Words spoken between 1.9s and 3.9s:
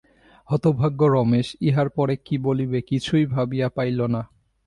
পরে কী বলিবে, কিছুই ভাবিয়া